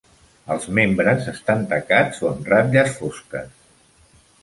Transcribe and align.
Els 0.55 0.63
membres 0.79 1.27
estan 1.33 1.63
tacats 1.75 2.25
o 2.25 2.31
amb 2.33 2.53
ratlles 2.57 2.93
fosques. 3.03 3.57